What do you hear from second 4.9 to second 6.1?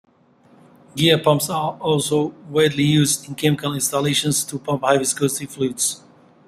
viscosity fluids.